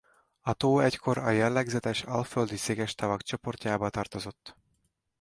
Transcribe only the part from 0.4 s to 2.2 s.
A tó egykor a jellegzetes